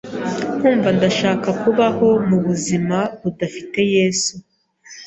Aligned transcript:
nkumva 0.57 0.89
ndashaka 0.97 1.49
kubaho 1.61 2.07
mu 2.27 2.37
buzima 2.45 2.97
budafite 3.21 3.79
Yesu 3.95 4.33